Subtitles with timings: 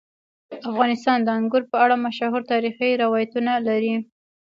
[0.69, 3.95] افغانستان د انګور په اړه مشهور تاریخی روایتونه لري.